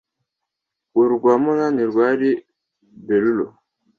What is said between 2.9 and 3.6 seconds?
berulo